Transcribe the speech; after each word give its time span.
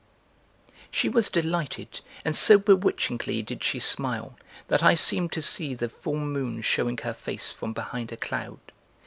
She 0.89 1.09
was 1.09 1.29
delighted 1.29 2.01
and 2.25 2.35
so 2.35 2.57
be 2.57 2.73
witchingly 2.73 3.43
did 3.45 3.63
she 3.63 3.77
smile 3.77 4.35
that 4.67 4.81
I 4.81 4.95
seemed 4.95 5.31
to 5.33 5.43
see 5.43 5.75
the 5.75 5.89
full 5.89 6.17
moon 6.17 6.63
showing 6.63 6.97
her 7.03 7.13
face 7.13 7.51
from 7.51 7.73
behind 7.73 8.11
a 8.11 8.17
cloud. 8.17 8.59